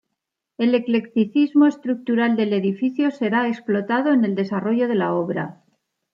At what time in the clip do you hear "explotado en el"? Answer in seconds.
3.47-4.33